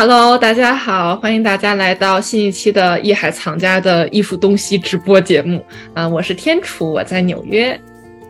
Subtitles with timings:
[0.00, 5.62] Hello，大家好，欢迎大家来到新一期的艺海藏家的艺术东西直播节目。
[5.92, 7.78] 啊，我是天楚，我在纽约。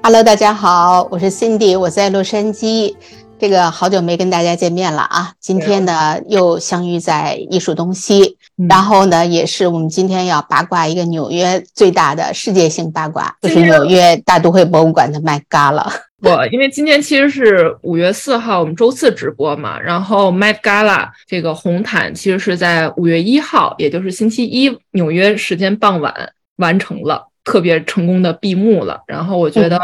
[0.03, 2.97] Hello，大家好，我是 Cindy，我在洛杉矶。
[3.39, 5.33] 这个好久没跟大家见面了啊！
[5.39, 8.37] 今天呢又相遇在艺术东西，
[8.69, 15.87] 然后呢也是我们今天要八卦一个纽约最大的世界性八卦，就是纽约大都会博物馆的 Met Gala。
[16.23, 29.03] 我因为今天其实是五月四号，我们周四直播嘛，然后 Met Gala 这个红毯其实是在五月一号，也就是星期一纽约时间傍晚完成了，特别成功的闭幕了。
[29.07, 29.81] 然后我觉得。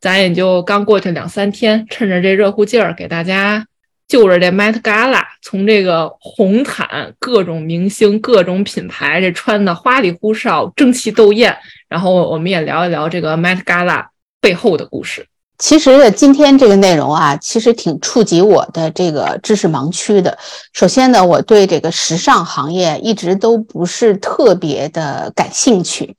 [0.00, 3.66] 咱也就刚过去两三天，趁着这热乎劲儿，给大家
[4.06, 14.06] 就着这 Met Gala，从这个红毯、各种明星、各种品牌，这穿的花里胡哨、争奇斗艳，然后我们也聊一聊这个 Met Gala
[14.40, 15.26] 背后的故事。
[15.58, 20.38] 其实今天这个内容啊，其实挺触及我的这个知识盲区的。
[20.72, 26.16] 首先呢，我对这个时尚行业一直都不是特别的感兴趣。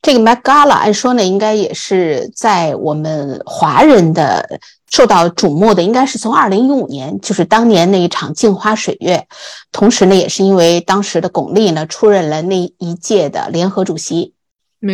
[0.00, 4.58] 这个 Met Gala 按说呢，应该也是在我们华人的
[4.90, 9.26] 受到瞩目的，应该是从二零一五年，就是当年那一场镜花水月。
[9.70, 14.32] 同时呢，也是因为当时的巩俐呢出任了那一届的联合主席。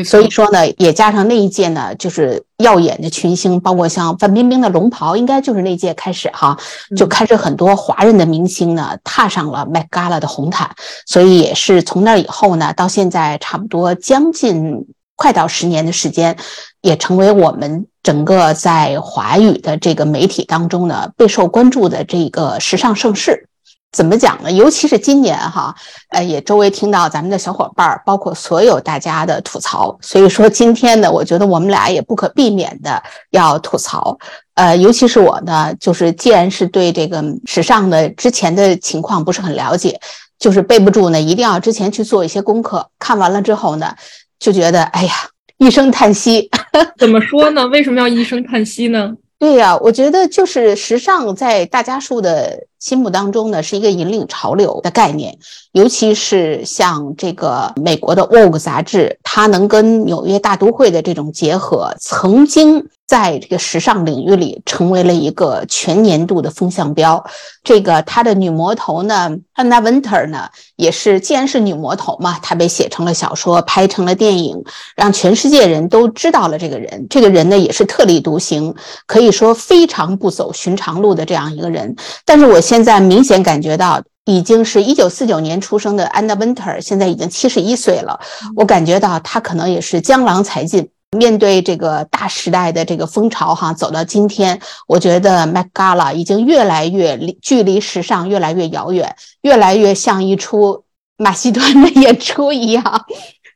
[0.04, 6.56] 所以说呢，也加上那一届呢，就是耀眼的群星，包括像范冰冰的龙袍，应该就是那届开始哈，
[6.96, 10.70] 就开始很多华人的明星呢踏上了 Met Gala 的红毯。
[11.06, 16.36] 所以也是从那以后呢，到现在差不多将近快到十年的时间，
[16.80, 23.48] 也成为我们整个在华语的这个媒体当中呢备受关注的这个时尚盛世。
[23.94, 24.50] 怎么讲呢？
[24.50, 25.72] 尤其是今年哈，
[26.08, 29.96] 呃，也周围听到咱们的小伙伴儿，包括所有大家的吐槽。
[30.02, 33.00] 所以说今天呢，我觉得我们俩也不可避免的
[33.30, 34.18] 要吐槽。
[34.54, 40.00] 呃，尤其是我呢，就是既然是对这个时尚的之前的情况不是很了解，
[40.40, 42.84] 就是背不住呢，一定要之前去做一些功课。
[42.98, 43.94] 看完了之后呢，
[44.40, 45.12] 就觉得哎呀，
[45.58, 46.50] 一声叹息。
[46.98, 47.64] 怎么说呢？
[47.68, 49.14] 为什么要一声叹息呢？
[49.38, 55.38] 对呀，我觉得就是时尚在大家数的心目当中呢，是一个引领潮流的概念，
[55.72, 62.86] 尤其是像这个美国的《Vogue》杂志，它能跟纽约大都会的这种结合，曾经。
[63.06, 67.22] 在这个时尚领域里，成为了一个全年度的风向标。
[67.62, 74.64] 这个他的女魔头呢，Anna Winter 呢，也是既然是女魔头嘛，她被写成了小说，拍成了电影，
[74.96, 77.06] 让全世界人都知道了这个人。
[77.10, 78.74] 这个人呢，也是特立独行，
[79.06, 81.94] 可以说非常不走寻常路的这样一个人。
[82.24, 88.18] 但是我现在明显感觉到，已经是一九四九年出生的 Anna Winter，现在已经七十一岁了。
[88.56, 90.88] 我感觉到她可能也是江郎才尽。
[91.16, 94.58] 面对这个大时代的这个风潮，哈，走到今天，
[94.88, 100.82] 我觉得 Met Gala 已经越来越离距离时尚越来越遥远，越来越像一出
[101.16, 102.82] 马戏团的演出一样，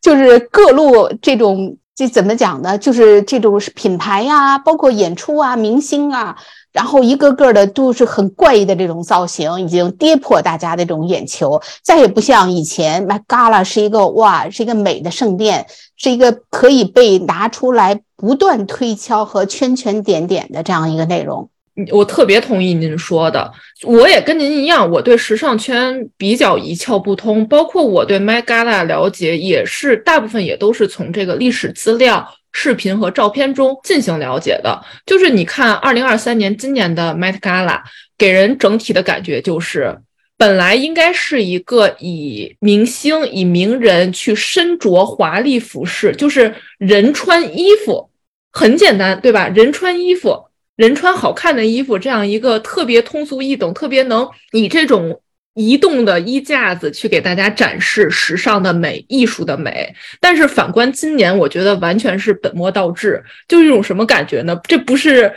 [0.00, 2.78] 就是各路这种这怎么讲呢？
[2.78, 6.36] 就是这种品牌呀，包括演出啊，明星啊。
[6.78, 15.66] 然后一个个的都是很怪异的这种造型，已经跌破大家的这种眼球，再也不像以前，My Gala 是一个哇，是一个美的圣殿，
[15.96, 21.50] 是一个可以被拿出来不断推敲和圈圈点点的这样一个内容。
[21.90, 23.50] 我特别同意您说的，
[23.82, 32.28] 我也跟您一样，我对时尚圈比较一窍不通，包括我对 My Gala 了解也是大部分也都是从这个历史资料。
[32.52, 37.80] 视频和照片中进行了解的，就是你看，二零二三年今年的 Met Gala
[38.16, 39.98] 给人整体的感觉就是，
[40.36, 48.10] 本来应该是一个以明星、以名人去身着华丽服饰，就是人穿衣服
[48.52, 49.48] 很简单，对吧？
[49.48, 55.20] 人穿衣服，人穿好看的衣服，这样一个特别通俗易懂、特别能以这种。
[55.58, 64.56] 移动的衣架子去给大家展示时尚的美、艺术的美，但是反观今年，我觉得完全是本末倒置，就一种什么感觉呢？
[64.68, 65.32] 这不是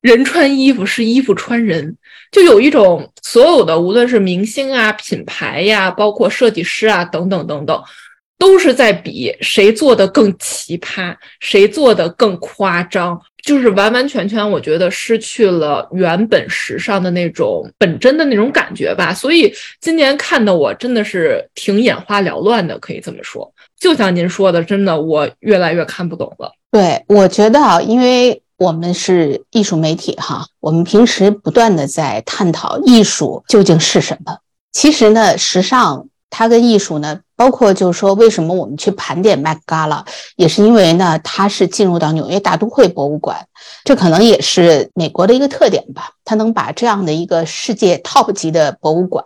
[0.00, 1.94] 人穿衣服，是衣服穿人，
[2.32, 7.78] 就有一种所有的无论是明星啊、品牌呀，包括设计师啊等等等等，
[8.38, 13.20] 都是在比谁做的更奇葩，谁做的更夸张。
[13.46, 19.14] 就是完完全全，我觉得失去了原本时尚的那种本真的那种感觉吧。
[19.14, 23.50] 所以今年看的我真的是挺眼花缭乱的，可以这么说。
[23.78, 26.50] 就像您说的，真的我越来越看不懂了。
[26.72, 34.38] 对，我觉得啊，因为我们是艺术媒体哈，我们平时不断的在探讨艺术究竟是什么。
[34.72, 40.04] 其实呢，时尚它跟艺术呢，包括就是说，为什么我们去盘点麦嘎拉，
[40.36, 43.46] 也是因为呢，它是进入到纽约大都会博物馆，
[43.84, 46.10] 这可能也是美国的一个特点吧。
[46.24, 49.24] 它能把这样的一个世界 top 级的博物馆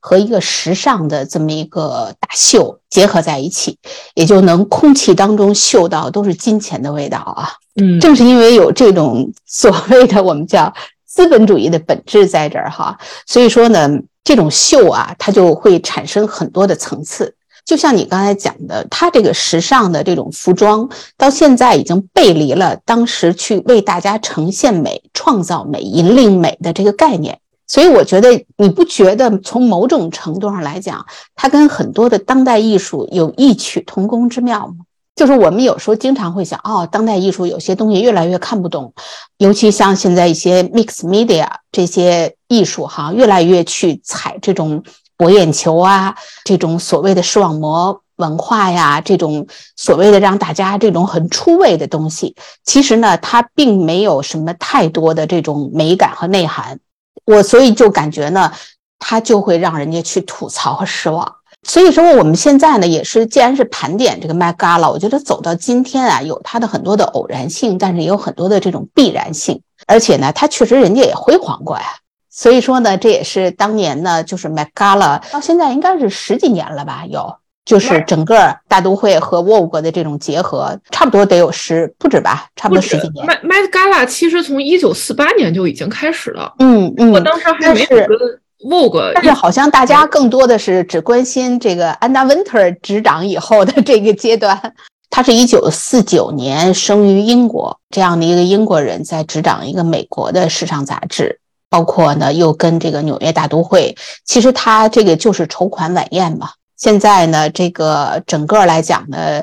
[0.00, 3.78] 和一个时尚的这么一个大秀结合在一起，
[4.14, 7.52] 也就能空气当中嗅到都是金钱的味道啊。
[7.80, 10.74] 嗯，正是因为有这种所谓的我们叫
[11.10, 12.96] 资本主义的本质在这儿哈，
[13.26, 13.90] 所以说呢。
[14.22, 17.34] 这种秀啊，它就会产生很多的层次。
[17.64, 27.40] 就像你刚才讲的，它这个时尚的这种服装，到现在已经背离了当时去为大家呈现美、创造美、引领美的这个概念。
[27.66, 31.04] 所以，我觉得你不觉得从某种程度上来讲，
[31.34, 34.74] 它跟很多的当代艺术有异曲同工之妙吗？
[35.20, 38.94] 就是我们有时候经常会想，哦，当代艺术有些东西越来越看不懂，
[39.36, 44.82] 尤其像现在一些 mix media 这些艺术哈，越来越去踩这种
[45.18, 49.46] 博眼球啊，这种所谓的视网膜文化呀，这种
[49.76, 52.34] 所谓的让大家这种很出位的东西，
[52.64, 56.80] 其实呢，它并没有什么太多的这种美感和内涵。
[57.26, 58.50] 我所以就感觉呢，
[58.98, 61.30] 它就会让人家去吐槽和失望。
[61.62, 69.60] 所以说，我们现在呢，也是既然是盘点这个 Met Gala，我觉得走到今天啊，有它的很多的偶然性，但是也有很多的这种必然性。
[69.86, 71.84] 而且呢，它确实人家也辉煌过呀。
[72.30, 77.04] 所以说呢，这也是当年呢，就是 Met Gala 到现在应该是十几年了吧？
[77.08, 77.36] 有，
[77.66, 82.46] 就是整个大都会和 Vogue 的这种结合，差不多得有十不止吧？
[82.56, 83.26] 差不多十几年。
[83.26, 86.54] Met Met Gala 其实从一九四八年就已经开始了。
[86.58, 88.40] 嗯嗯，我当时还没是。
[88.68, 94.74] Vogue，但是好像大家更多的是只关心这个安娜·温特执掌以后的这个阶段。
[95.08, 106.50] 他是一九四九年生于英国，这样的一个英国人在执掌一个美国的时尚杂志，包括呢又跟这个纽约大都会，其实他这个就是筹款晚宴嘛。
[106.76, 109.42] 现在呢，这个整个来讲呢，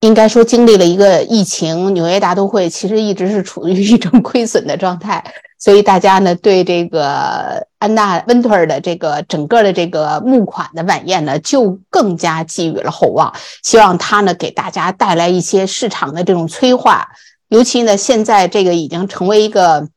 [0.00, 5.24] 应该说经历了一个疫情，纽约大都会其实一直是处于一种亏损的状态。
[5.64, 13.32] 所以大家呢，对这个安娜温特尔的这个整个的这个募款的晚宴呢，就更加寄予了厚望，
[13.62, 17.08] 希望他呢给大家带来一些市场的这种催化。
[17.48, 19.88] 尤其呢，现在这个已经成为一个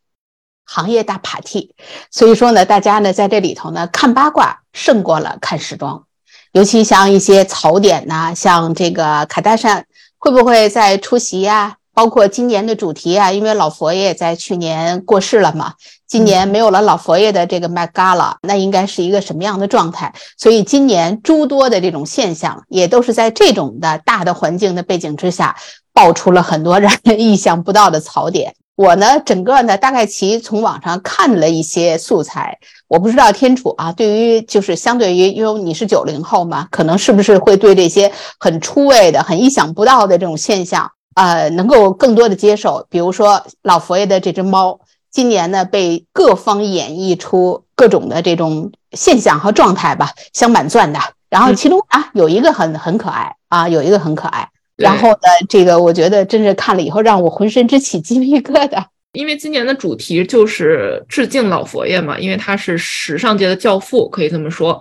[0.63, 1.75] 行业大 party，
[2.11, 6.05] 所以说呢，大家呢在这里头呢看八卦胜过了看时装。
[6.53, 9.85] 尤其像一些槽点呐，像这个卡戴珊
[10.17, 11.75] 会不会再出席呀？
[11.97, 15.73] 包括今年的主题啊，因为老佛爷在去年过世了嘛，
[16.07, 20.13] 今年没有了老佛爷的这个 Met Gala，那应该是一个什么样的状态？
[20.38, 25.55] 所以今年诸多的这种现象，也都是在这种的大的环境的背景之下，
[25.91, 28.53] 爆出了很多让人意想不到的槽点。
[28.75, 40.91] 我呢，整个呢，大概其从网上看了一些素材，我不知道天楚啊，对于就是相对于，因为你是九零后嘛，可能是不是会对这些很出位的、很意想不到的这种现象？
[41.17, 44.79] 呃，能够更多的接受，比如说老佛爷的这只猫，
[45.09, 50.99] 今年呢被各方演绎出各种的这种现象和状态吧，镶满钻的。
[51.27, 54.47] 然后其中啊有一个很很可爱啊，有一个很可爱。
[54.75, 55.17] 然后呢，
[55.49, 64.79] 这个我觉得真是看了以后让我浑身直起鸡皮疙瘩，因为今年的主题就是致敬老佛爷嘛，因为他是时尚界的教父，可以这么说。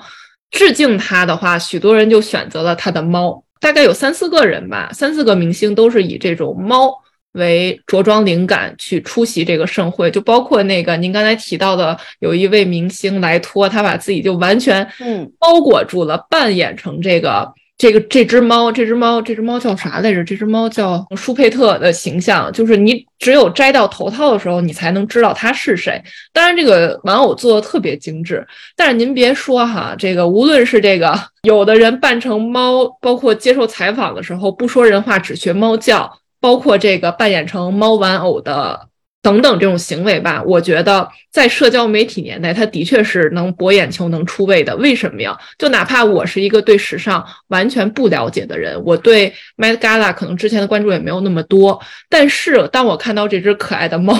[0.50, 3.42] 致敬他的话，许多人就选择了他的猫。
[3.61, 6.93] 大概有三四个人吧，三四个明星都是以这种猫
[7.32, 17.53] 为着装灵感去出席这个盛会，就包括那个您刚才提到的有一位明星莱托，他把自己就完全嗯包裹住了，扮演成这个。
[17.78, 20.24] 这个这只猫，这只猫，这只猫叫啥来着？
[20.24, 26.02] 这只猫叫舒佩特的形象，就是你只有摘掉头套的时候，你才能知道它是谁。
[26.32, 38.85] 当然，这个玩偶做的特别精致，但是您别说哈，这个无论是这个有的人扮成猫，包括接受采访的时候不说人话，只学猫叫，包括这个扮演成猫玩偶的。
[39.26, 44.76] 等等这种行为吧，我觉得在社交媒体年代，它的确是能博眼球、能出位的。
[44.76, 45.36] 为什么呀？
[45.58, 54.14] 就哪怕我是一个对时尚完全不了解的人，我对 Met Gala 可能之前的关注也没有那么多，但是当我看到这只可爱的猫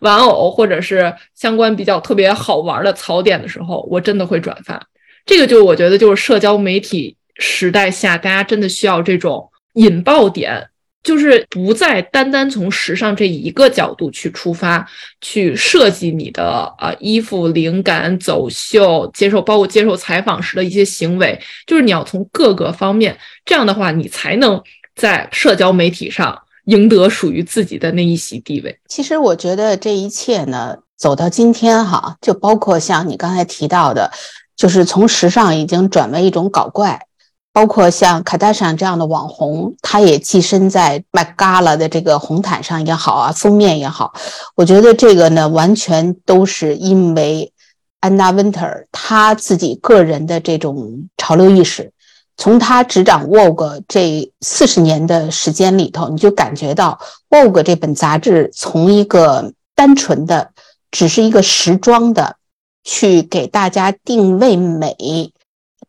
[0.00, 4.82] 玩偶，或者是相关比较特别好玩的槽点的时候，我真的会转发。
[5.24, 10.70] 这个就我觉得就是社交媒体时代下，大家真的需要这种引爆点。
[11.02, 14.86] 就是不再单单从时尚这一个角度去出发，
[15.20, 24.62] 去设计你的啊衣服灵感走秀，接受包括接受采访时的一些行为，就是你要从各个方面，这样的话你才能
[24.94, 28.78] 在社交媒体上赢得属于自己的那一席地位。
[28.88, 34.12] 其实我觉得这一切呢，走到今天哈，就包括像你刚才提到的，
[34.56, 37.06] 就是从时尚已经转为一种搞怪。
[37.52, 44.14] 包括像卡戴珊这样的网红，他也跻身在 Met Gala 的这个红毯上也好啊，封面也好。
[44.54, 47.52] 我觉得这个呢，完全都是因为
[48.00, 51.92] 安娜温特她自己个人的这种潮流意识。
[52.38, 60.50] 从她执掌 Vogue 这四十年的时间里头，你就感觉到 Vogue 这本杂志从一个单纯的
[60.90, 62.36] 只是一个时装的，
[62.82, 65.32] 去给大家定位美。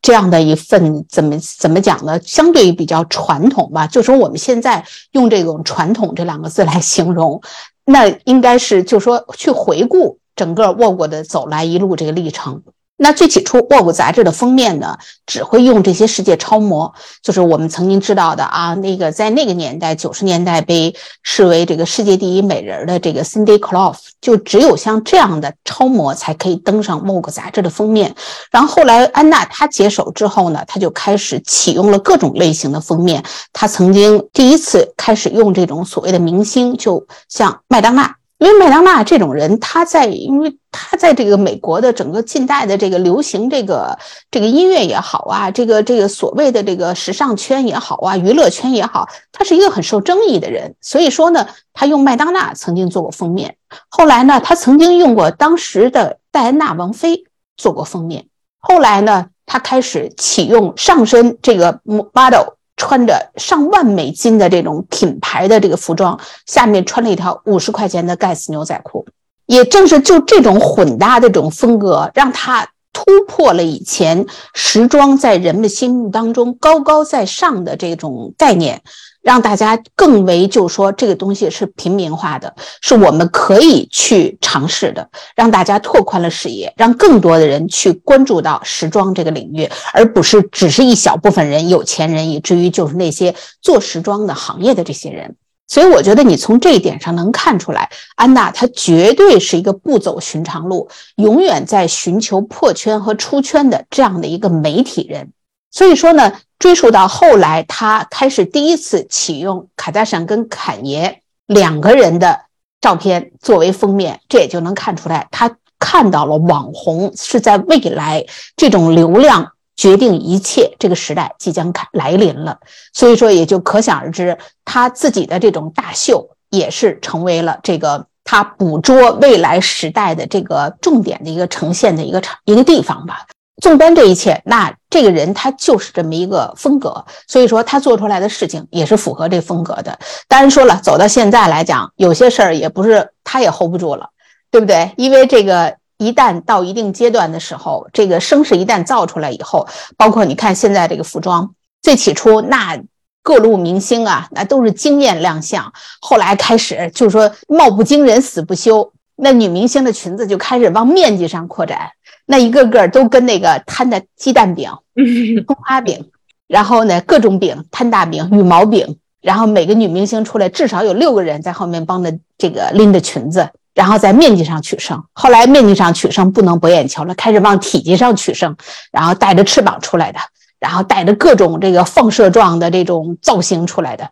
[0.03, 2.19] 这样的一份怎么怎么讲呢？
[2.23, 7.41] 相对于比较传统吧，就说我们现在用这种“传统”这两个字来形容，
[7.85, 12.61] 那应该是就说去回顾整个沃沃的走来一路这个历程。
[12.95, 14.95] 那最起初，《沃 e 杂志的封面呢，
[15.25, 28.15] 只会用这些世界超模，就是我们曾经知道的啊，那个在那个年代，九十年代被视为这个世界第一美人的这个 Cindy Crawford，就只有像这样的超模才可以登上《沃 e 杂志的封面。
[28.51, 33.23] 然后后来安娜她接手之后呢，她就开始启用了各种类型的封面。
[33.51, 38.15] 她曾经第一次开始用这种所谓的明星，就像麦当娜。
[38.43, 43.97] 因为麦当娜这种人，他在，因为他在这个美国的整个近代的这个流行这个
[44.29, 50.75] 这个音乐也好啊，这个这个所谓的这个时尚圈也好啊，娱乐圈也好，他是一个很受争议的人。
[50.81, 53.55] 所以说呢，他用麦当娜曾经做过封面，
[53.87, 57.23] 后来呢，他曾经用过当时的戴安娜王妃
[57.55, 58.25] 做过封面，
[58.59, 62.55] 后来呢，他开始启用上身这个 model。
[62.77, 69.05] 穿着上万美金的这种品牌的这个服装，下面穿了一条五十块钱的盖茨牛仔裤。
[69.45, 78.81] 也正是就这种混搭的这种风格，让他突破了以前时装在人们心目当中高高在上的这种概念。
[79.23, 95.37] 让大家更为就说这个东西是平民化的，是我们可以去尝试的，让大家拓宽了视野，让更多的人去关注到时装这个领域，而不是只是一小部分人有钱人，以至于就是那些做时装的行业的这些人。
[95.69, 105.31] 所以我觉得你从这一点上能看出来，安娜她绝对是一个不走寻常路，永远在寻求破圈和出圈的这样的一个媒体人。
[105.71, 106.33] 所以说呢。
[106.63, 112.43] 追溯到后来，他开始第一次启用卡戴珊跟坎爷两个人的
[112.79, 122.59] 照片作为封面，这也就能看出来，他看到了网红是在未来这种流量决定一切这个时代即将来临了。
[122.93, 133.25] 所以说，也就可想而知，他自己的这种大秀也是成为了这个他捕捉未来时代的这个重点的一个呈现的一个场一个地方吧。
[133.61, 139.97] 纵观这一切，那这个人他就是这么一个风格，所以说他做出来的事情也是符合这风格的。
[140.27, 144.09] 当然说了，走到现在来讲，有些事儿也不是他也 hold 不住了，
[144.49, 144.91] 对不对？
[144.97, 152.81] 因为这个一旦到一定阶段的时候，这个声势一旦造出来以后，包括你看现在这个服装，最起初那
[153.21, 161.91] 各路明星啊，那都是惊艳亮相，后来开始就是说貌不惊人死不休，那女明星的裙子就开始往面积上扩展。
[162.25, 164.71] 那一个个都跟那个摊的鸡蛋饼、
[165.45, 166.09] 葱花饼，
[166.47, 175.03] 然后呢各种饼、摊大饼、羽毛饼，然后每个女明星出来至少有六个人在后面帮着这个拎着裙子，然后在面积上取胜。
[175.13, 178.55] 后来面积上取胜不能博眼球了，开始往体积上取胜，
[178.91, 180.19] 然后带着翅膀出来的，
[180.59, 184.09] 然后带着各种这个放射状的这种造型出来的。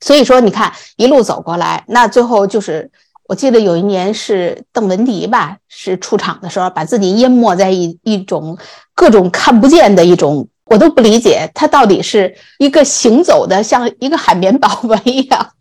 [0.00, 2.90] 所以说，你看一路走过来，那最后就是。
[3.28, 8.56] 我记得有一年是邓文迪吧，是出场的时候把自己淹没在一一种
[8.94, 15.52] 各种看不见的一种，我都不理解他到底是一个行走的像一个海绵宝宝一样，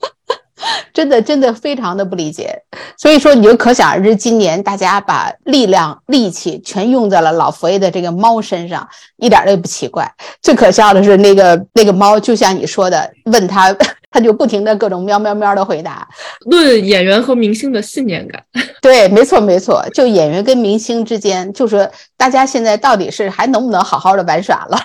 [0.93, 2.59] 真的真的非常的不理解。
[2.97, 8.87] 所以说你就可想而知，今年大家把力量力气全用在了老佛爷的这个猫身上，
[9.17, 10.11] 一点都不奇怪。
[10.41, 13.75] 最可笑的是那个那个猫，就像你说的，问他。
[14.09, 16.07] 他就不停的各种喵喵喵的回答，
[16.45, 18.41] 论演员和明星的信念感，
[18.81, 24.79] 对，没错没错，就演员跟明星之间，就是大家现在到底是还能不能好好的玩耍了？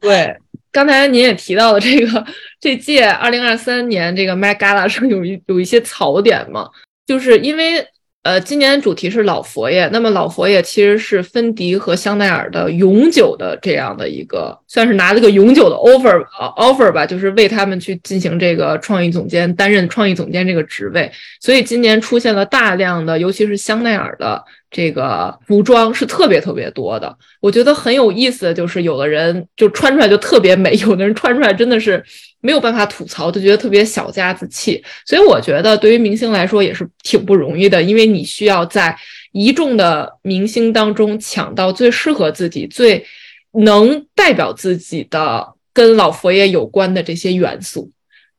[0.00, 0.34] 对，
[0.76, 2.22] 刚才您也提到了这个
[2.60, 6.68] 这届二零二三年这个 Met Gala 上有一有一些槽点嘛，
[7.06, 7.86] 就是因为。
[8.26, 21.08] 呃，今年主题是老佛爷，那么老佛爷其实是芬迪和香奈儿的永久的这样的一个，算是拿了个永久的 offer offer 吧，就是为他们去进行这个创意总监，担任创意总监这个职位。
[21.40, 27.16] 所以今年出现了大量的，尤其是香奈儿的这个服装是特别特别多的。
[27.40, 32.04] 我觉得很有意思的就是，有的人就穿出来就特别美，有的人穿出来真的是。
[32.42, 38.96] 没有办法吐槽，就觉得特别小家子气，所以我觉得对于明星来说也是挺不容易的，因为你需要在
[39.32, 43.04] 一众的明星当中抢到最适合自己、最
[43.50, 47.90] 能代表自己的跟老佛爷有关的这些元素。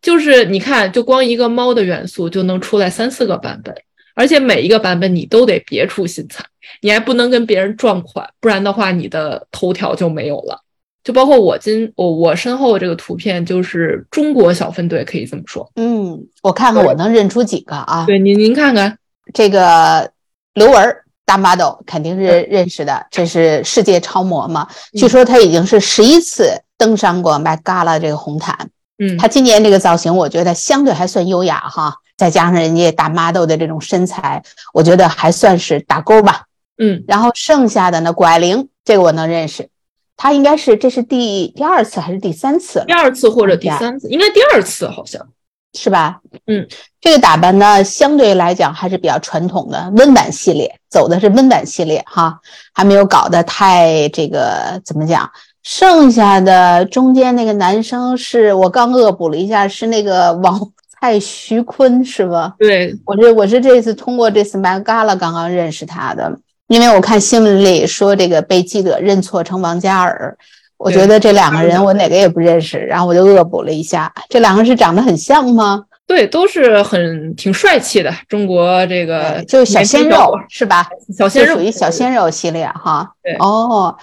[0.01, 3.75] 就是你看，就光一个猫的元素就能出来三四个版本，
[4.17, 6.43] 而且每一个版本你都得别出心裁，
[6.81, 10.59] 你还不能跟别人撞款，不然的话你的头条就没有了。
[11.03, 15.71] 就包括我今我我身后的这个图片，就是中国小分队，可以这么说。
[15.75, 18.05] 嗯，我看看我能认出几个啊？
[18.07, 18.97] 对，您您看看
[19.35, 20.11] 这个
[20.55, 24.67] 刘雯大 model 肯定是认识的，这是世界超模嘛？
[24.93, 28.71] 据说她已经是十一次登上过 Met Gala 这个红毯。
[28.97, 34.43] 嗯，她今年这个造型，我觉得相对还算优雅哈，再加上人家大 model 的这种身材，
[34.73, 36.45] 我觉得还算是打勾吧。
[36.79, 39.69] 嗯，然后剩下的呢，谷爱凌这个我能认识。
[40.15, 42.83] 她应该是这是第第二次还是第三次？
[42.87, 45.27] 第二次或者第三次，应该第二次好像
[45.73, 46.19] 是吧？
[46.47, 46.67] 嗯，
[46.99, 52.39] 这个打扮呢，相对来讲还是比较传统的温婉系列，走的是温婉系列哈，
[52.73, 55.29] 还没有搞得太这个怎么讲？
[55.61, 62.55] 剩下的中间那个男生是我刚恶补了一下，是那个王蔡徐坤是吧？
[62.57, 66.39] 对，我是我是这次通过这次 Met Gala 刚刚认识他的。
[66.67, 70.37] 因为我看新闻里说这个被记者认错成王嘉尔，
[70.77, 75.85] 我觉得这两个人我哪个也不认识，然后我就恶补了一下，这两个是长得很像吗？
[76.05, 80.87] 对，都是很挺帅气的中国这个就是小鲜肉是吧？
[81.17, 83.09] 小鲜肉属于小鲜肉系列哈。
[83.23, 83.95] 对哦，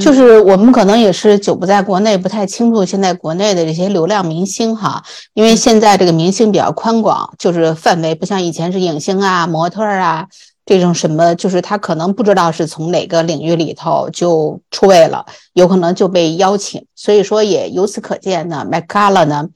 [0.00, 5.02] 就是我们可能也是久不在国内，不太清楚现在国内的这些流量明星哈，
[5.34, 10.26] 因为现在这个明星比较宽广，就是范围不像以前是影星啊、模特啊。
[10.64, 16.86] 这种什么，就是他可能不知道是从哪个领域里头就出位了，有可能就被邀请。
[16.94, 19.48] 所以说，也由此可见呢，Met Gala 呢，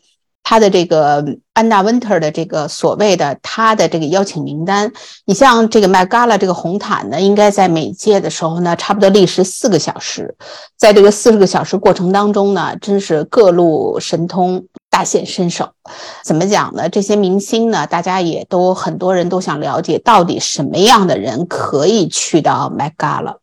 [0.49, 1.25] 他的这个
[1.55, 4.93] 安娜温特的这个所谓的他的这个邀请名单，
[5.25, 10.37] 你像这个 Met Gala 这个红毯呢，应该在每届的时候呢，差不多历时四个小时，
[10.77, 14.65] 在这个四十个小时过程当中呢，真是各路神通。
[14.89, 15.69] 大显身手，
[16.25, 16.89] 怎么讲呢？
[16.89, 23.35] 这些明星呢，大家也都很多人都想了解，到底什么样的人可以去到 Met Gala。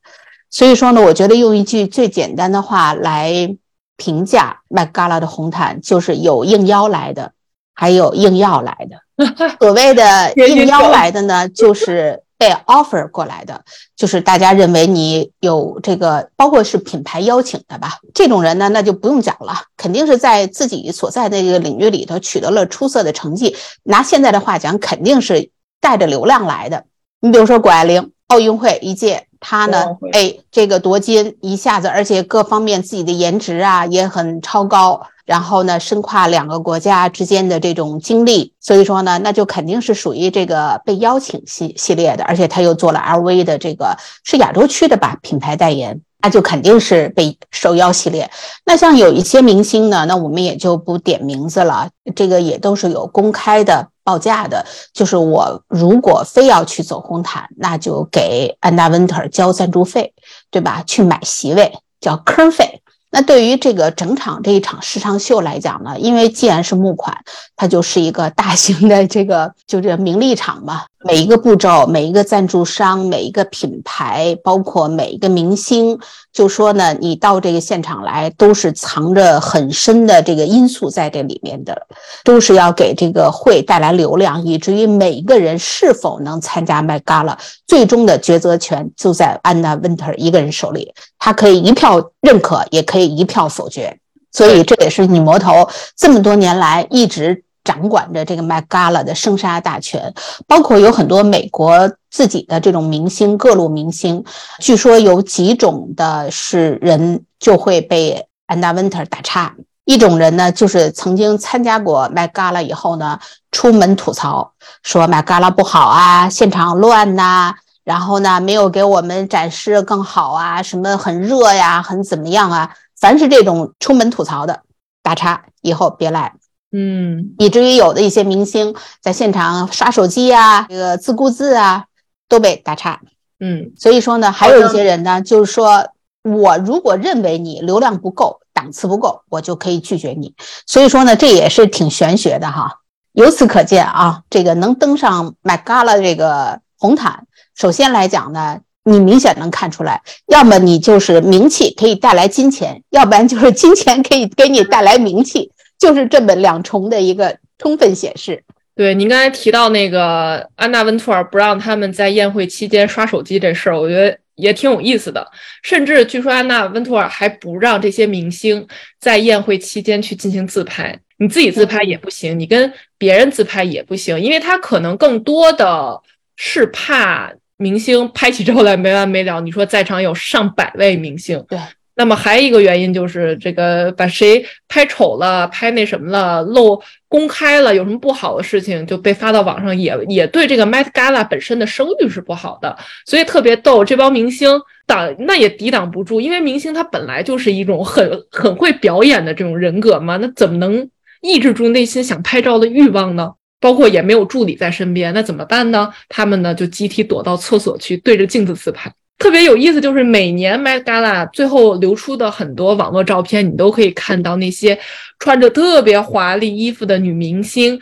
[0.49, 3.55] 所以说呢，我觉得用一句最简单的话来
[3.97, 7.31] 评价 Gala 的红毯，就是有应邀来的，
[7.73, 8.97] 还有应要来的。
[9.59, 12.21] 所谓的 应邀来的呢，就是。
[12.35, 13.63] 被 offer 过来的，
[13.95, 17.99] 就是大家认为你有这个，包括是品牌邀请的吧？
[18.13, 23.55] 这种人呢，那就不用讲了，肯定是在自己所在的这个领域里头取得了出色的成绩。
[23.83, 26.83] 拿现在的话讲，肯定是带着流量来的。
[27.21, 35.05] 你比如说谷爱凌，奥运会一届，她呢，哎，这个夺金一下子，而且各方面自己的颜值啊也很超高。
[35.25, 48.29] 然后呢，深跨两个国家之间的这种经历，所以说呢，那就肯定是属于这个被邀请系系列的，而且他又做了 LV 的这个是亚洲区的吧品牌代言，那就肯定是被受邀系列。
[48.65, 60.13] 那像有一些明星呢，那我们也就不点名字了，这个也都是有公开的报价的，就是我如果非要去走红毯，那就给安达温特交赞助费，
[60.51, 60.83] 对吧？
[60.85, 62.81] 去买席位叫坑费。
[63.15, 67.15] 那对于这个整场这一场时尚秀来讲呢，因为既然是募款，
[67.55, 70.83] 它就是一个大型的这个就这名利场嘛。
[71.05, 75.99] 每一个步骤，每一个赞助商，每一个品牌，包括每一个明星，
[76.31, 81.87] 就说呢，你到这个现场来，都是藏着很深的这个因素在这里面的，
[82.23, 87.37] 都是要给这个会带来流量，以至于每一个人是否能参加麦 gala，
[87.67, 93.97] 最终的抉择权就在安娜温特一个人手里，他可以一票认可，也可以一票否决，
[94.31, 97.43] 所以这也是女魔头这么多年来一直。
[97.63, 100.13] 掌管着这个 Met Gala 的生杀大权，
[100.47, 104.23] 包括有很多美国自己的这种明星，各路明星，
[104.59, 109.55] 据说有几种的是人就会被安达温特打岔。
[109.85, 113.19] 一种人呢，就是曾经参加过 Met Gala 以后呢，
[113.51, 122.73] 出门吐槽说 Met Gala 不好啊，现场乱呐，然后呢没有给我们展示更好啊，什么很热呀，很怎么样啊？
[122.97, 124.61] 凡是这种出门吐槽的，
[125.01, 126.33] 打岔以后别来。
[126.75, 131.85] 嗯，以至于有的一些明星在现场刷手机啊，这个自顾自啊，
[132.27, 132.99] 都被打岔。
[133.39, 135.87] 嗯，所以说呢，还有一些人呢，就是说
[136.23, 140.33] 我如果认为你流量不够，档次不够，我就可以拒绝你。
[140.65, 142.79] 所以说呢，这也是挺玄学的哈。
[143.11, 155.51] 由此可见啊，这个能登上 Met Gala 这个红毯，首先来讲呢，你明显能看出来，要么你就是名气可以带来金钱，要不然就是金钱可以给你带来名气。
[155.83, 158.41] 就是这么两重的一个充分显示，
[158.73, 165.29] 对，您刚才提到那个安娜温图尔不让他们在宴会期间刷手机这事儿，我觉得也挺有意思的。
[165.61, 168.65] 甚至据说安娜温图尔还不让这些明星
[169.01, 176.01] 在宴会期间去进行自拍，你自己自拍也不行，你跟别人自拍也不行，因为他可能更多的
[176.37, 179.41] 是怕明星拍起照来没完没了。
[179.41, 181.59] 你说在场有上百位明星，对。
[181.95, 193.85] 那么还有一个原因就是这个把谁拍丑了、拍那什么了、露公开了，有什么不好的事情就被发到网上，也也对这个 Met Gala 本身的声誉是不好的，所以特别逗。
[193.85, 194.49] 这帮明星
[194.87, 200.89] 挡那也抵挡不住，因为明星他本来就是一种很很会表演的这种人格嘛，那怎么能
[201.21, 203.33] 抑制住内心想拍照的欲望呢？
[203.59, 205.93] 包括也没有助理在身边，那怎么办呢？
[206.09, 208.91] 他们呢就集体躲到厕所去对着镜子自拍。
[209.23, 214.77] 特别有意思，就是每年 Met Gala 最后流出的很多网络照片，你都可以看到那些
[215.17, 217.79] 穿着特别华丽衣服的女明星，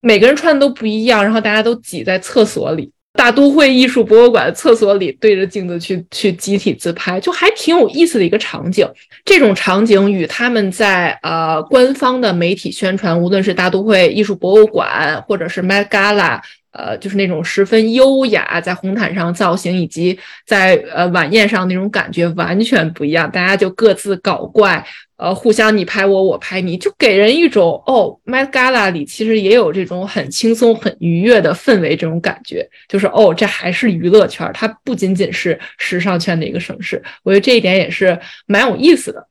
[0.00, 8.88] 每个人穿的都不一样，然后大家都挤在厕所里，大都会艺术博物馆的厕所里对着镜子去去集体自拍，就还挺有意思的一个场景。
[9.24, 16.40] 这种场景与他们在呃官方的媒体宣传，无论是大都会艺术博物馆或者是 Met Gala。
[16.70, 23.30] 呃，就是那种十分优雅，在红毯上造型，以及在呃晚宴上那种感觉完全不一样。
[23.30, 24.84] 大家就各自搞怪，
[25.16, 37.02] 呃，互相你拍我，我拍你，就给人一种哦，Met Gala 里其实也有这种很轻松、很愉悦的氛围，这种感觉就是哦，这还是娱乐圈，它不仅仅是时尚圈的一个省市。
[37.22, 39.26] 我觉得这一点也是蛮有意思的。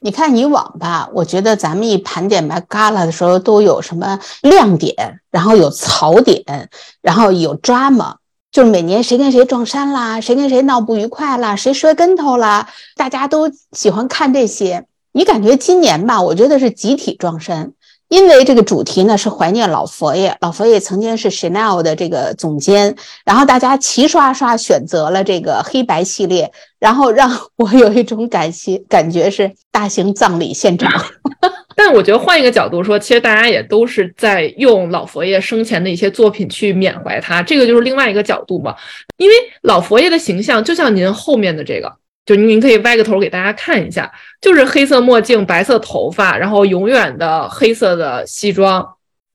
[0.00, 6.70] 你看以往吧，我觉得咱们一盘点 Met Gala 的时候，都有什么亮点，然后有槽点，
[7.02, 8.14] 然后有 drama，
[8.52, 14.86] 就是每年谁跟谁撞衫啦，谁跟谁闹不愉快啦，谁摔跟头啦，大家都喜欢看这些。
[15.12, 17.72] 你感觉今年吧，我觉得是集体撞衫。
[18.08, 30.92] 因为这个主题呢是怀念老佛爷，老佛爷曾经是 Chanel 的这个总监，然后大家齐刷刷选择了这个黑白系列，然后让 我有一种感觉，感觉是大型葬礼现场。
[31.76, 38.74] 但我觉得换一个角度说，其实大家也都是在用老佛爷生前的一些作品去缅怀他，这个就是另外一个角度嘛。
[39.16, 41.92] 因为老佛爷的形象就像您后面的这个。
[42.26, 48.86] 就您可以歪个头给大家看一下，就是黑色墨镜、白色头发，然后永远的黑色的西装，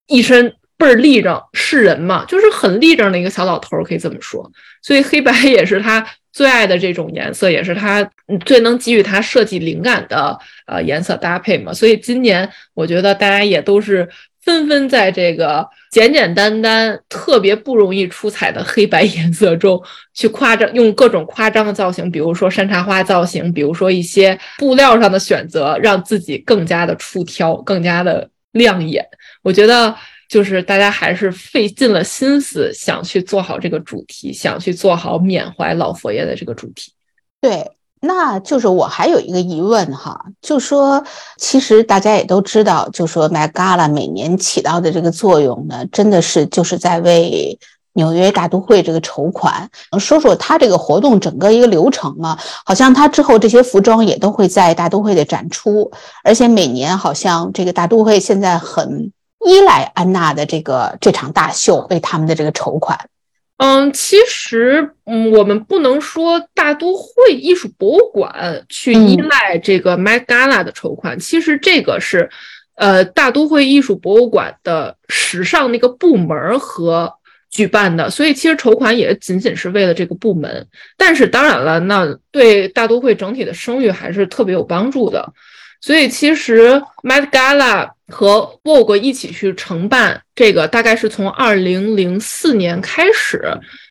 [0.06, 2.26] 一身倍儿立正，是人嘛？
[2.26, 4.52] 就是很立正的一个小老头，可以这么说。
[4.82, 8.08] 所以黑白也是他最爱的这种颜色，也是他
[8.46, 11.74] 最能给予他设计灵感的呃颜色搭配嘛。
[11.74, 14.08] 所以今年我觉得大家也都是。
[14.46, 19.82] 纷纷在这个简简单单、特别不容易出彩的黑白颜色中
[20.14, 29.08] 去夸张，用各种夸张的造型，比如说山茶花造型，比如说一些布料上的选择，让自己更加的出挑，更加的亮眼。
[29.44, 29.96] 我觉得
[30.34, 36.92] 就是大家还是费尽了心思想去做好这个主题，想去做好缅怀老佛爷的这个主题。
[37.40, 37.72] 对。
[38.06, 41.02] 那就是我还有一个疑问哈，就说
[41.38, 47.58] 其实大家也都知道，就说 Met Gala 每年起到的这个作用呢，真的是就是在为
[47.94, 49.70] 纽约大都会这个筹款。
[50.02, 52.38] 说说他这个活动整个一个流程吗？
[52.66, 55.90] 好像他之后这些服装也都会在大都会的展出，
[56.26, 59.14] 而且每年好像这个大都会现在很
[59.46, 63.10] 依赖安娜的这个这场大秀为他们的这个筹款。
[63.58, 71.18] 嗯，其实，嗯，我们不能说大都会艺术博物馆去依赖这个 Met Gala 的筹款。
[71.20, 72.30] 其实这个是，
[72.76, 77.14] 呃，大都会艺术博物馆的时尚那个部门和
[77.52, 80.68] 举办的，所以其实筹款也仅仅是为了这个部门。
[80.98, 85.32] 但是当然了，那对大都会整体的声誉还是特别有帮助的。
[85.80, 93.42] 所以其实 Met Gala 和 Vogue 一起去承办这个，大概是从二零零四年开始。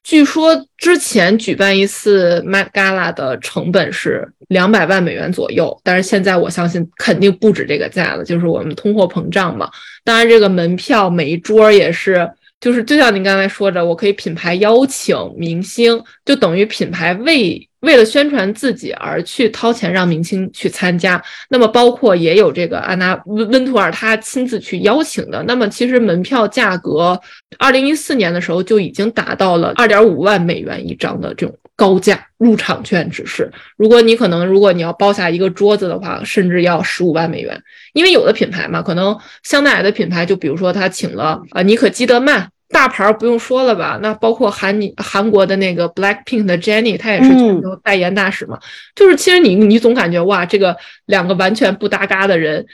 [0.05, 9.69] 据说之前举办一次 Met Gala 的成本是两百万美元左右，但是现在我相信肯定不止这个价了，就是我们通货膨胀嘛。
[10.05, 12.31] 当然，这个门票每一桌也是，
[12.61, 17.69] 就是就像您刚才说的，我可以品牌邀请明星，就等于品牌为。
[17.83, 25.43] 为了宣传自己而去掏钱让明星去参加，那么包括也有这个安娜温温图尔他亲自去邀请的。
[25.49, 27.21] 那么其实门票价格，
[27.59, 37.61] 二零一四年的时候就已经达到了二点五万美元一张的这种高价入场券，只是如果你可能如果你要包下一个桌子的话，甚至要十五万美元。
[37.95, 42.49] 因为有的品牌嘛，可能香奈儿的品牌，就比如说他请了啊妮可基德曼。
[42.73, 48.59] 大牌不用说了吧，那包括韩你韩国的那个 Black Pink 的 Jennie，她也是全球代言大使嘛。
[48.97, 52.67] 就是其实你你总感觉哇，这个两个完全不搭嘎的人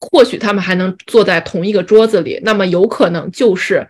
[0.00, 3.86] 或许他们还能坐在同一个桌子里，那么有可能就是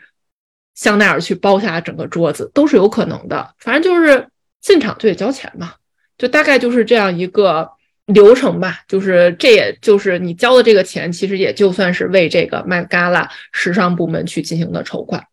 [0.75, 3.55] 香奈儿去包下整个桌子，都是有可能的。
[3.59, 4.29] 反正就是
[4.61, 5.73] 进场就得交钱嘛，
[6.19, 7.69] 就大概就是这样一个
[8.07, 8.81] 流程吧。
[8.87, 15.25] 就是这也就是你交的这个钱，其实也就算是为这个 Met Gala 时尚部门去进行的筹款。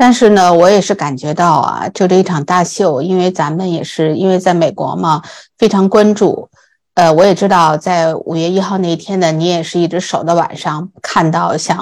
[0.00, 5.20] 但是呢，我也是感觉到啊，就这一场大秀，因为咱们也是因为在美国嘛，
[5.58, 6.48] 非常关注。
[6.94, 11.76] 呃，我也知道，在五月一号那一天呢，你也是一直守到晚上，看到想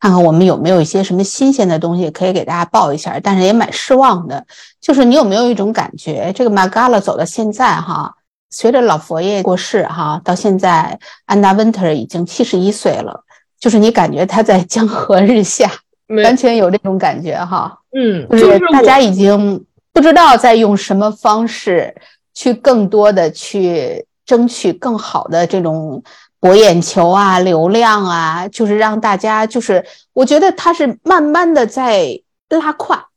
[0.00, 4.46] 看看我们有没有一些什么新鲜的东西可以给大家报一下，但是也蛮失望的。
[4.80, 8.14] 就是你有没有一种感觉，这个 Magala 走到现在哈，
[8.48, 13.24] 随着老佛爷过世哈，到现在安娜温特已经七十一岁了，
[13.60, 15.70] 就是你感觉她在江河日下，
[16.08, 17.78] 完全有这种感觉哈。
[17.96, 21.94] 嗯，就是大家已经不知道在用什么方式
[22.32, 24.06] 去更多的去。
[24.24, 26.02] 争取更好的这种
[26.38, 33.08] 博眼球啊、流量啊，就是让大家就是，我觉得它是慢慢的在拉胯，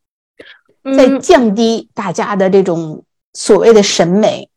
[0.98, 4.50] 在降低大家的这种所谓的审美，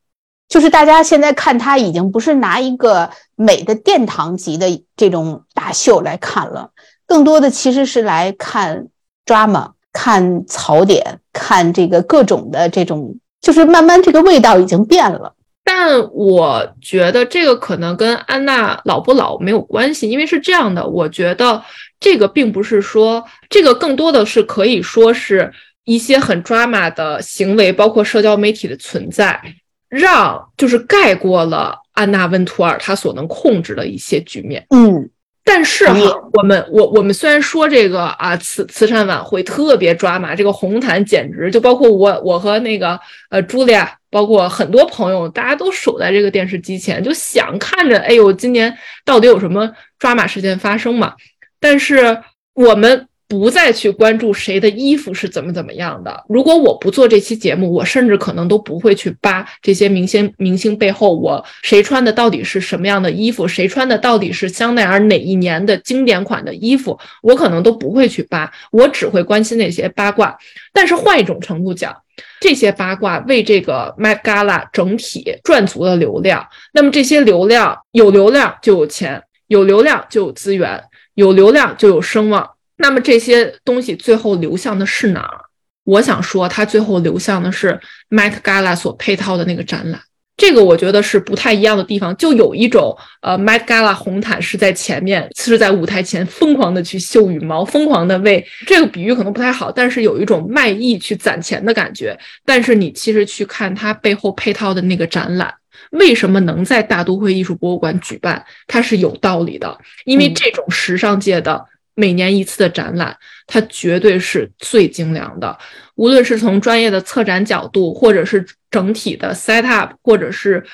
[0.49, 6.71] 就是大家现在看它已经不是拿一个美的殿堂级的这种大秀来看了，
[7.09, 8.87] 更多的其实是来看
[9.27, 15.35] drama、看槽点、看这个各种的这种，就是慢慢这个味道已经变了。
[15.65, 21.63] 但我觉得这个可能跟安娜老不老没有关系，因为是这样的，我觉得
[21.99, 25.53] 这个并不是说，这个更多的是可以说是
[25.85, 29.41] 一些很 drama 的行为，包括社交媒体的存在，
[29.89, 34.67] 让就是盖过了安娜温图尔她所能控制的一些局面。
[34.71, 35.11] 嗯。
[35.49, 35.95] 但是哈，
[36.35, 51.15] 我们我我们虽然说这个啊慈慈善晚会特别抓马，这个红毯简直就包括我我和那个呃朱莉亚，包括很多朋友，大家都守在这个电视机前，就想看着，哎呦，今年到底有什么抓马事件发生嘛？
[51.59, 52.23] 但是
[52.55, 53.09] 我们。
[53.29, 56.25] 不再去关注谁的衣服是怎么怎么样的。
[56.29, 68.51] 如果我不做这期节目，我甚至可能都不会去扒这些明星明星背后我谁穿的到底是什么样的衣服，谁穿的到底是香奈儿哪一年的经典款的衣服，我可能都不会去扒。
[68.73, 70.35] 我只会关心那些八卦。
[70.73, 71.95] 但是换一种程度讲，
[72.41, 76.47] 这些八卦为这个 Met Gala 整体赚足了流量。
[76.73, 80.83] 那么这些流量有流量就有钱，有流量就有资源，
[81.15, 82.49] 有流量就有声望。
[82.79, 85.41] 那么这些东西最后流向的是哪儿？
[85.85, 87.79] 我想说，它最后流向的是
[88.11, 90.01] Met Gala 所配套的那个展览。
[90.37, 102.17] 这个我觉得是不太一样的地方，就有一种呃，Met Gala 红毯是在前面，是在舞台前疯狂的去秀羽毛，疯狂的为这个比喻可能不太好，但是有一种卖艺去攒钱的感觉。
[102.45, 105.53] 但是你其实去看它背后配套的那个展览，
[105.91, 108.45] 为什么能在大都会艺术博物馆举办？
[108.69, 111.65] 它是有道理的，因为这种时尚界的。
[111.99, 113.17] 每年一次的展览，
[113.49, 115.59] 它绝对是最精良的。
[115.97, 120.65] 无论是从专业的策展角度，或者是整体的 set up，或者是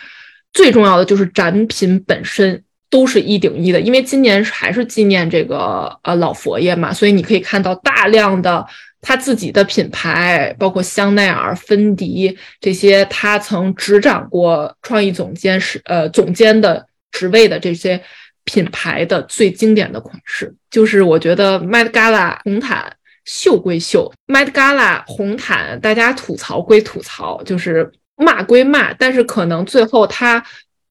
[0.52, 3.80] 最重要的就是展品本身，都是一顶一的。
[3.80, 8.66] 因为今年还是纪念这个呃老佛爷嘛，所以你可以看到大量的
[9.00, 18.02] 他自己的品牌，包括香奈儿、芬迪这些，他曾执掌过创意总监是呃总监的职位的这些。
[18.44, 30.44] 品牌的最经典的款式，就是我觉得 Met Gala 红毯秀归秀，Met Gala 红毯大家吐槽归吐槽，就是骂归骂，但是可能最后他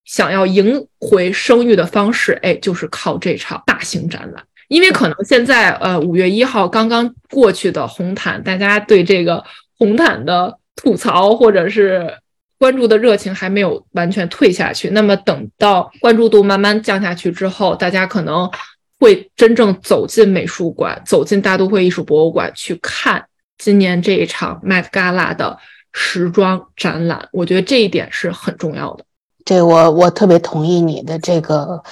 [0.05, 4.43] 想要赢回声誉的方式，哎，就是靠这场大型展览。
[4.67, 9.43] 因为可能现在呃五月一号刚刚过去的红毯，大家对这个
[9.77, 12.11] 红毯的吐槽或者是。
[12.63, 18.49] 关注的热情还没有完全退下去，那么等到关注度慢慢降下去之后，大家可能
[19.01, 23.25] 会真正走进美术馆，走进大都会艺术博物馆去看
[23.57, 25.57] 今年这一场 Met Gala 的
[25.91, 27.27] 时装展览。
[27.33, 29.03] 我觉得这一点是很重要的。
[29.43, 31.83] 这我我特别同意你的这个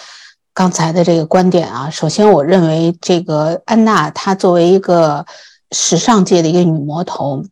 [0.53, 1.89] 刚才的这个观点啊。
[1.89, 5.25] 首先，我认为这个安娜她作为一个
[5.71, 7.43] 时尚界的一个女魔头。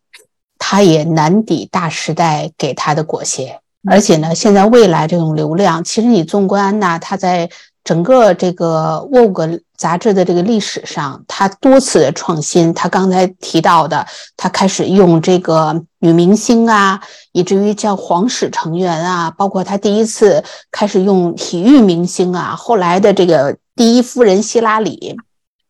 [0.60, 7.50] 他也难抵大时代给他的裹挟，而且呢，现在未来这种流量，其实你纵观安娜，她在
[7.84, 12.74] 整个这个 Vogue 杂志的这个历史上，她多次的创新。
[12.74, 25.16] 她刚才提到的，她开始用这个女明星啊，以至于叫皇室成员啊，包括她第一次开始用体育明星啊，后来的这个第一夫人希拉里，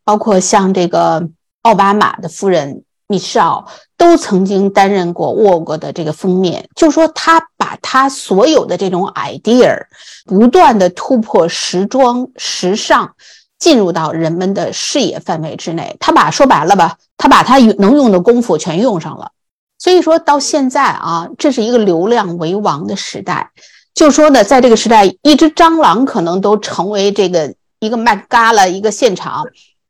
[0.04, 1.30] 包括像这个
[1.62, 3.68] 奥巴马的夫人米绍。
[4.00, 9.78] 都曾经担任过 Vogue 的这个封面，就说他把他所有的这种 idea
[10.26, 13.12] 不断的突破时装时尚，
[13.60, 15.98] 进入到人们的视野范围之内。
[16.00, 19.32] 他把说白了吧，他把他能用的功夫全用上了。
[19.78, 23.52] 所以说到现在啊，这是一个流量为王的时代。
[23.94, 29.46] 就说呢，在这个时代，一只蟑螂可能都成为这个一个麦嘎了一个现场，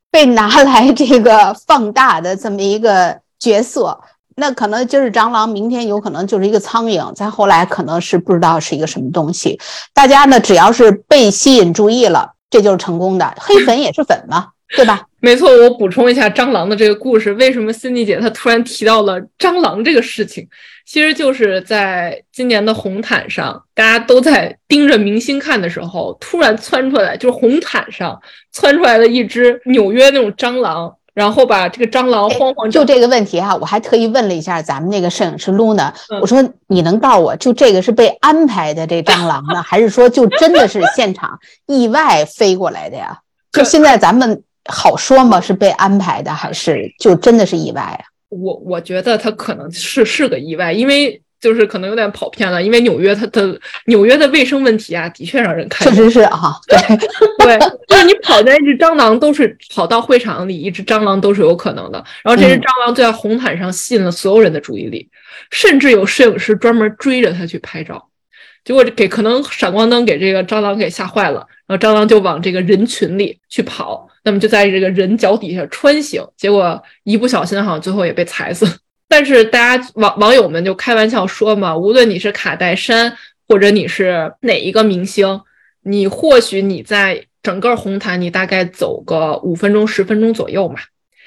[0.09, 3.19] 被拿来这个放大的这么一个。
[3.39, 3.99] 角色，
[4.35, 9.59] 那可能就是蟑螂，明天有可能就是一个苍蝇，再后来可能是不知道是一个什么东西。
[9.93, 13.33] 大家呢，只要是被吸引注意了，这就是成功的。
[13.37, 15.05] 黑粉也是粉嘛，对吧？
[15.21, 17.33] 没错，我补充一下蟑螂的这个故事。
[17.33, 20.47] 为什么 Cindy 姐她突然提到了蟑螂这个事情？
[20.85, 28.19] 其实就是在今年的红毯上，大家都在盯着明星看的时候，突然窜出来，就是红毯上
[28.51, 30.95] 窜出来了一只纽约那种蟑螂。
[31.19, 43.19] 然后把这个蟑螂慌慌就这个问题哈，我还特意问了一下咱们那个摄影师露呢，我说你能告诉我就这个是被安排的这蟑螂呢， 还是说就真的是现场意外飞过来的呀？
[43.51, 45.41] 就现在咱们好说吗？
[45.41, 48.01] 是被安排的还是就真的是意外啊？
[48.29, 51.21] 我我觉得他可能是是个意外，因为。
[51.39, 55.89] 就是可能有点跑偏了，因为纽约它的纽约的卫生问题啊，的确让人看。
[55.89, 56.77] 确实是啊，对
[57.45, 62.03] 对，就是你跑在一只蟑螂，都是跑到会场里一只蟑螂都是有可能的。
[62.23, 65.09] 然后这只蟑螂就在红毯上吸引了所有人的注意力，
[65.51, 68.09] 甚至有摄影师专门追着它去拍照。
[68.65, 78.67] 结果给可能闪光灯给这个蟑螂给吓坏了，然后蟑螂就往这个人群里去跑，那么就在这个人脚底下穿行，结果一不小心好像最后也被踩死。
[79.09, 83.11] 但是大家网网友们就开玩笑说嘛，无论你是卡戴珊
[83.47, 85.41] 或者你是哪一个明星，
[85.81, 90.75] 你或许你在整个红毯你大概走个五分钟十分钟左右嘛，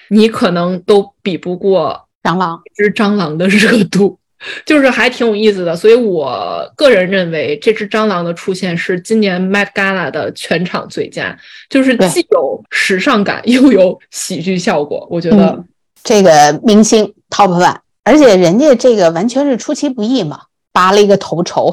[0.09, 4.17] 你可能都比不过蟑螂一只蟑螂的热度，
[4.65, 5.75] 就是还挺有意思的。
[5.75, 11.37] 所以我个人认为这只蟑螂的出现是今年 Met Gala 的全场最佳，
[11.69, 15.65] 就是既有时尚感又有喜剧效果，我觉得。
[16.03, 20.41] 这个明星 top one，而且人家这个完全是出其不意嘛，
[20.73, 21.73] 拔了一个头筹，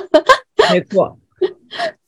[0.72, 1.16] 没错。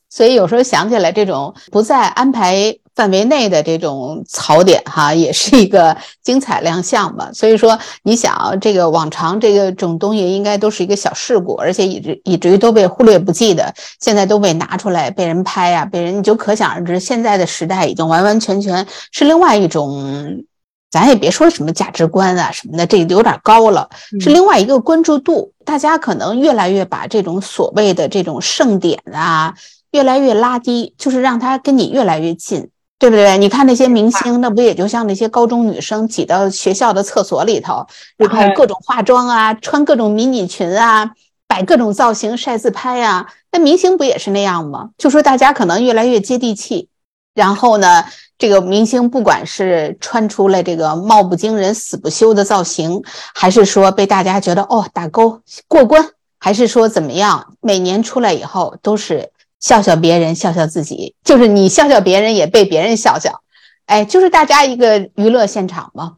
[0.09, 7.33] 所以有时候想起来，这种不在安排范围内的这种槽点，哈，也是一个精彩亮相嘛。
[7.33, 20.43] 所以说，你想这个往常这个种东西应该都是一个小事故，而且以至以至于都被忽略不计的，现在都被拿出来被人拍呀，被人你就可想而知，现在的时代已经完完全全是另外一种。
[20.91, 23.89] 咱也别说什么价值观啊什么的，这有点高了，
[24.21, 25.53] 是另外一个关注度。
[25.65, 29.55] 大家可能越来越把这种所谓的这种盛典啊，
[29.93, 33.39] 越来越拉低，就是让他跟你越来越近，对不对？
[33.39, 41.13] 你看那些明星，那不也就像那些高中女生挤到学校的厕所里头，然后各种化妆啊，穿各种迷你裙啊，
[41.47, 44.91] 摆各种造型晒自拍啊，那明星不也是那样吗？
[44.99, 46.89] 就说大家可能越来越接地气，
[47.35, 48.05] 然后呢？
[48.41, 53.03] 这个明星不管是穿出了这个貌不惊人死不休的造型，
[53.35, 63.43] 还是说被大家觉得哦打勾过关，还是说怎么样，每年出来以后都是笑笑别人，笑笑自己，就是你笑笑别人也被别人笑笑，
[63.85, 66.15] 哎，就是大家一个娱乐现场嘛。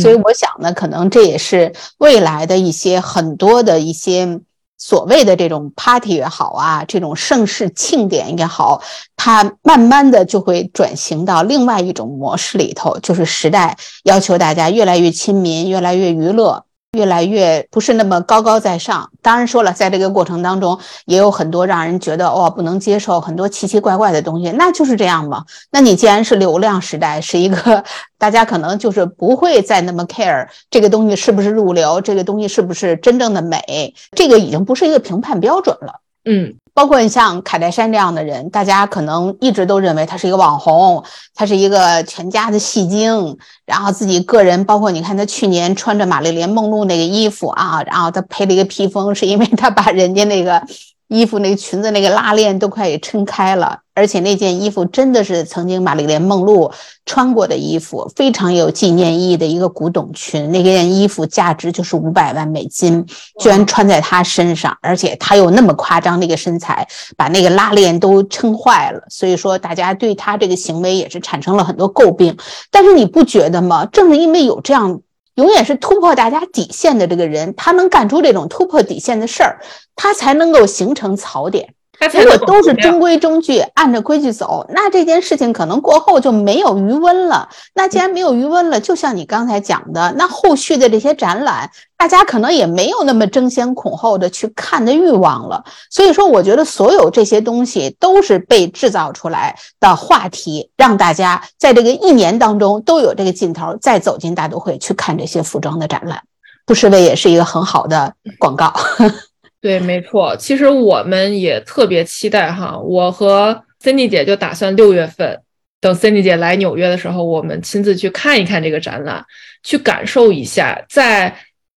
[0.00, 4.40] 所以我想呢，可能这也是未来的一些很多的一些。
[4.86, 8.82] 所谓的这种 party 也好啊，这种盛世庆典也好，
[9.16, 16.66] 它慢慢的就会转型到另外一种模式里头，就是时代要求大家越来越亲民，越来越娱乐。
[16.94, 19.10] 越来越不是那么高高在上。
[19.20, 24.50] 当然说了，在这个过程当中，也有很多让人觉得哦不能接受，很多奇奇怪怪的东西。
[24.52, 25.44] 那就是这样嘛。
[25.70, 27.84] 那你既然是流量时代，是一个
[28.16, 36.00] 大家可能就是不会再那么 care 这个东西是不是入流，这个东西是不是真正的美，这个已经不是一个评判标准了。
[36.24, 36.54] 嗯。
[36.74, 41.02] 包括你像卡戴珊这样的人，大家可能一直都认为他是一个网红，
[41.34, 50.62] 他是一个全家的戏精，然后自己个人，包括你看他去年穿着玛丽莲梦露那个衣服啊，然后他配了一个披风，是因为他把人家那个。
[51.08, 56.72] 衣服那个裙子那个拉链都快给撑开了，而且那件衣服真的是曾经玛丽莲梦露
[57.06, 60.50] 穿过的衣服，非常有纪念意义的一个古董裙。
[60.50, 63.06] 那件衣服价值就是五百万美金，
[63.38, 69.02] 居然穿在她身上，而且她有那么夸张那个身材，把那个拉链都撑坏了。
[69.08, 72.36] 所以说，大家对她这个行为也是产生了很多诟病。
[72.70, 73.86] 但是你不觉得吗？
[73.86, 75.00] 正是因为有这样。
[75.36, 79.58] 永远是突破大家底线的这个人，他能干出这种突破底线的事儿，
[79.96, 81.74] 他才能够形成槽点。
[82.08, 87.48] 他如果都是中规中矩，按着规矩走，那这件事情可能过后就没有余温了。
[87.74, 95.64] 那既然没有余温了，就像你刚才讲的，那后续的这些展览，大家可能也没有那么争先恐后的去看的欲望了。
[95.90, 106.22] 所以说，我觉得所有这些东西都是被制造出来的话题，让大家在这个一年当中都有这个劲头，再走进大都会去看这些服装的展览，
[106.66, 108.72] 不失为也是一个很好的广告。
[109.64, 110.36] 对，没错。
[110.36, 115.40] 其实我们也特别期待哈，我和 Cindy 姐就打算六月份
[115.80, 119.24] 等 Cindy 姐来纽约的时候，我们亲自去看一看这个展览，
[119.62, 120.84] 去感受一下。
[120.90, 121.34] 在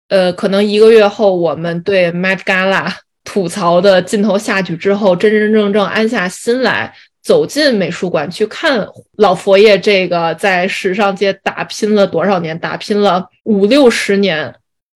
[0.08, 2.92] 呃，可能一个月后，我们对 Met Gala
[3.24, 8.84] 吐槽的劲头下去之后，真真正正安下心来，走进美术馆去看
[9.18, 14.56] 老佛爷这个在时尚界打拼了多少年，打拼了五六十年。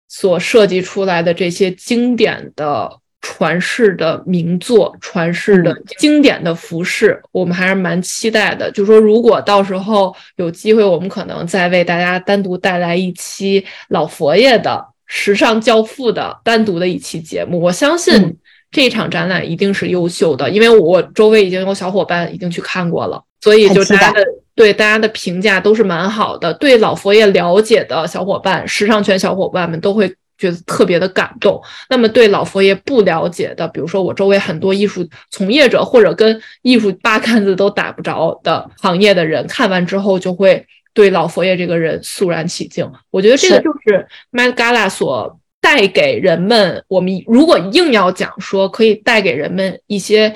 [0.07, 2.89] 所设计出来的这些经典的
[3.21, 8.71] 传世的名作、传世的经典的服饰，我们还是蛮期待的。
[8.71, 17.59] 就说如果到时候有机会，我们可能再为大家单独带来一期老佛爷的时尚教父的单独的一期节目。
[17.59, 18.37] 我相信
[18.71, 24.23] 这场展览一定是优秀的，因为我周围已经有小伙伴已经去看过了，所以就大家的。
[24.57, 31.61] 对大家的评价都是蛮好的，对老佛爷了解的小伙伴、时尚圈小伙伴们都会觉得特别的感动。
[31.91, 42.91] 那么对老佛爷不了解的，比如说我周围很多艺术从业者或者跟艺术八竿子都打不着的行业的人，看完之后就会对老佛爷这个人肃然起敬。
[43.11, 46.83] 我觉得这个就是 Met Gala 所带给人们。
[46.87, 50.33] 我们如果硬要讲说可以带给人们一些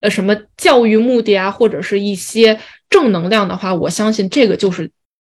[0.00, 2.58] 呃什么教育目的啊，或者是一些。
[2.90, 4.90] 正能量的话，我相信这个就是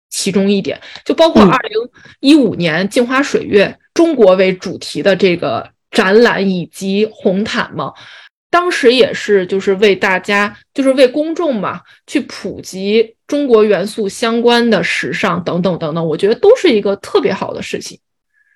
[0.09, 0.79] 其中一点。
[1.05, 1.71] 就包括二零
[2.19, 7.93] 一五年镜花水月中国为主题的这个展览以及红毯嘛，
[8.49, 17.99] 当时也是就是为大家，就是为公众嘛，去普及中国元素相关的时尚等等等等，我觉得都是一个特别好的事情。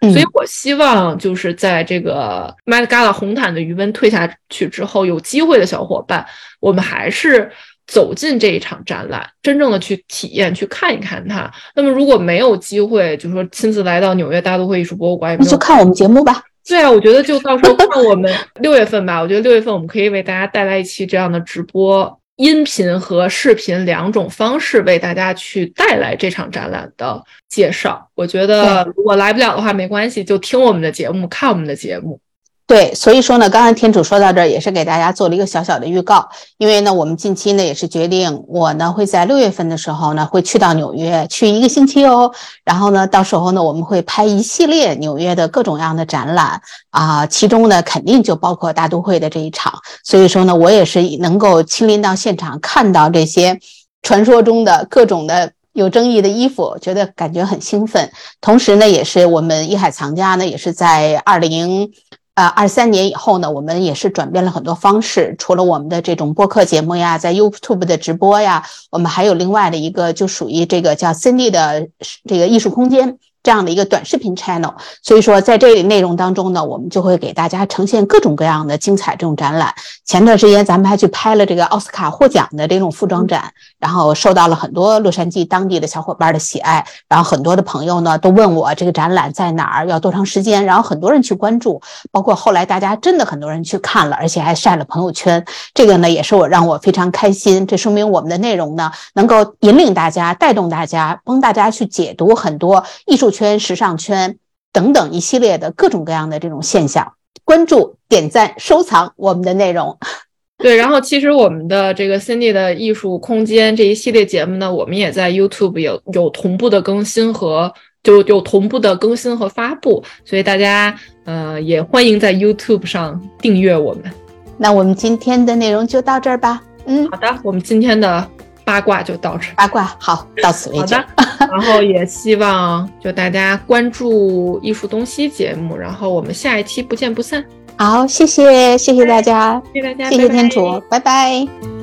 [0.01, 6.25] 所以我希望就是在这个 Met Gala 红毯的余温退下去之后，有机会的小伙伴，
[6.59, 7.51] 我们还是。
[7.87, 11.49] 走进这一场展览，真正的去体验、去看一看它。
[11.73, 16.43] 那么，如果没有机会，就是说亲自来到纽约大都会艺术博物馆，那就看我们节目吧。
[16.67, 18.29] 对啊，我觉得就到时候看我们
[18.59, 19.21] 六月份吧。
[19.21, 28.09] 我觉得六月份我们可以为大家带来一期这样的直播，音频和视频两种方式为大家去带来这场展览的介绍。
[28.15, 32.19] 我觉得如果来不了的话没关系，就听我们的节目，看我们的节目。
[32.67, 36.27] 对，所以说呢，刚才天主说到这儿，也是给大家做了一个小小的预告。
[36.57, 42.29] 因为呢，我们近期呢也是决定，我呢会在六月份的时候呢会去到纽约，去一个星期哦。
[42.65, 49.73] 然后呢，到时候呢我们会拍一系列纽约的各种各样的展览啊，其中呢肯定就包括大都会的这一场。
[50.03, 53.57] 所以说呢，我也是能够亲临到现场，看到这些
[54.01, 58.11] 传说中的各种的有争议的衣服，觉得感觉很兴奋。
[58.41, 61.93] 同时呢，也是我们一海藏家呢也是在二零。
[62.37, 65.35] 呃，二三年以后呢，我们也是转变了很多方式。
[65.39, 71.87] 除了我们的这种播客节目呀，在 YouTube 的直播呀，我们还有另外的一个，就属于这个叫 Cindy 的
[72.25, 73.17] 这个艺术空间。
[73.47, 79.73] 这样的一个短视频 channel，所以说在这里内容当中呢，我们就会给大家呈现各种各样的精彩这种展览。
[80.03, 86.85] 前段时间咱们还去拍了这个奥斯卡获奖的这种服装展，然后受到了很多洛杉矶当地的小伙伴的喜爱。
[87.07, 90.65] 然后很多的朋友呢都问我这个展览在哪儿，要多长时间。
[90.65, 91.81] 然后很多人去关注，
[92.11, 95.41] 包括后来大家真的很多人去看了，而且还晒了朋友圈。
[95.73, 97.65] 这个呢也是我让我非常开心。
[97.65, 103.31] 这说明我们的内容呢能够引领大家，带动大家，帮大家去解读很多艺术。
[103.37, 104.37] 圈、时尚圈
[104.73, 107.13] 等等一系列的各种各样的这种现象，
[107.45, 109.97] 关注、点赞、收藏我们的内容。
[110.57, 117.71] 对，然后其实我们的这个 Cindy 的艺术空间这一系列节目呢，我们也在 YouTube 有有同步的更新和
[118.01, 124.11] 就有同步的更新和发布，所以大家呃也欢迎在 YouTube 上订阅我们。
[124.57, 126.63] 那我们今天的内容就到这儿吧。
[126.87, 128.36] 嗯，好的，我们今天的。
[128.67, 130.93] 八卦就到这，八卦好，到此为止。
[130.93, 131.07] 好的，
[131.49, 137.41] 然后也希望就大家关注艺术东西节目，然后我们下一期不见不散。
[137.77, 141.76] 好，谢谢，谢谢大家，谢谢大家，谢谢天楚，拜拜。